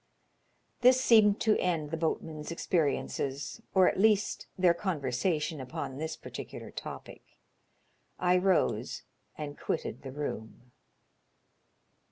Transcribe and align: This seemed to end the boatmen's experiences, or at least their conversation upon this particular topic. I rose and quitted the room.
This 0.79 0.99
seemed 0.99 1.39
to 1.41 1.59
end 1.59 1.91
the 1.91 1.95
boatmen's 1.95 2.51
experiences, 2.51 3.61
or 3.75 3.87
at 3.87 3.99
least 3.99 4.47
their 4.57 4.73
conversation 4.73 5.61
upon 5.61 5.99
this 5.99 6.15
particular 6.15 6.71
topic. 6.71 7.21
I 8.17 8.39
rose 8.39 9.03
and 9.37 9.59
quitted 9.59 10.01
the 10.01 10.11
room. 10.11 10.71